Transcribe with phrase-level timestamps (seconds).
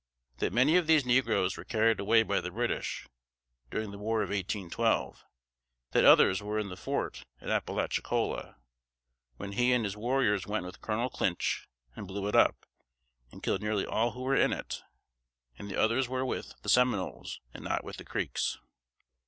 [0.39, 3.07] That many of these negroes were carried away by the British,
[3.69, 5.23] during the war of 1812;
[5.91, 8.55] that others were in the fort at Appalachicola,
[9.37, 12.65] when he and his warriors went with Colonel Clinch and blew it up,
[13.31, 14.81] and killed nearly all who were in it;
[15.59, 18.57] and the others were with the Seminoles, and not with the Creeks.